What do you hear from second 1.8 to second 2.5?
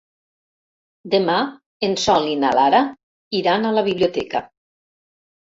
en Sol i